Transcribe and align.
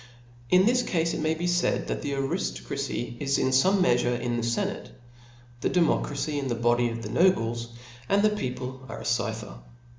In 0.49 0.65
this 0.65 0.81
cafe 0.81 1.15
it 1.15 1.19
may 1.21 1.35
be 1.35 1.45
faid, 1.45 1.85
that 1.85 2.01
the 2.01 2.13
ariftocracy 2.13 3.21
is 3.21 3.37
in 3.37 3.51
feme 3.51 3.83
meafure 3.83 4.19
in 4.19 4.35
the 4.35 4.41
fenate, 4.41 4.89
the 5.59 5.69
democracy 5.69 6.39
in. 6.39 6.47
the 6.47 6.55
body 6.55 6.89
of 6.89 7.03
the 7.03 7.09
nobles, 7.11 7.67
and 8.09 8.23
the 8.23 8.31
people 8.31 8.81
are 8.89 9.01
a 9.01 9.05
cypher. 9.05 9.59